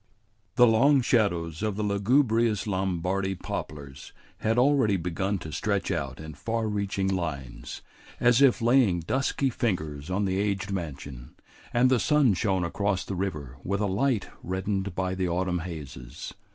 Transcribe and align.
The 0.55 0.65
long 0.65 1.01
shadows 1.01 1.61
of 1.61 1.75
the 1.75 1.83
lugubrious 1.83 2.65
Lombardy 2.65 3.35
poplars 3.35 4.13
had 4.39 4.57
already 4.57 4.97
begun 4.97 5.37
to 5.37 5.51
stretch 5.51 5.91
out 5.91 6.19
in 6.19 6.33
far 6.33 6.67
reaching 6.67 7.07
lines, 7.07 7.83
as 8.19 8.41
if 8.41 8.63
laying 8.63 9.01
dusky 9.01 9.51
fingers 9.51 10.09
on 10.09 10.25
the 10.25 10.39
aged 10.39 10.71
mansion, 10.71 11.35
and 11.71 11.91
the 11.91 11.99
sun 11.99 12.33
shone 12.33 12.63
across 12.63 13.05
the 13.05 13.13
river 13.13 13.57
with 13.63 13.79
a 13.79 13.85
light 13.85 14.27
reddened 14.41 14.95
by 14.95 15.13
the 15.13 15.29
autumn 15.29 15.59
hazes. 15.59 16.33